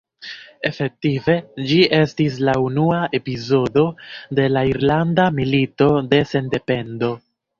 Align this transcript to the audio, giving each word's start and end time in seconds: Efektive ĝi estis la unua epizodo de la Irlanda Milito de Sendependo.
Efektive 0.67 1.35
ĝi 1.71 1.75
estis 1.97 2.39
la 2.47 2.55
unua 2.69 3.01
epizodo 3.19 3.85
de 4.39 4.47
la 4.55 4.65
Irlanda 4.71 5.27
Milito 5.39 5.91
de 6.15 6.25
Sendependo. 6.33 7.13